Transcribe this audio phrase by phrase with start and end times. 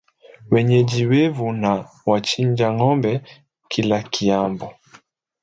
[0.51, 1.53] Wenyeji wevu wa
[2.15, 3.13] na chinja ng'ombe
[3.71, 4.67] kilakiambo